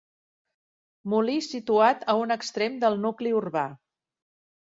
[1.13, 3.67] Molí situat a un extrem del nucli urbà.